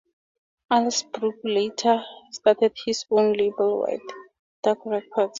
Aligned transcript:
Alsbrooks 0.71 1.41
later 1.43 2.03
started 2.31 2.75
his 2.87 3.05
own 3.11 3.33
label 3.33 3.81
White 3.81 4.01
Dawg 4.63 4.83
Records. 4.87 5.29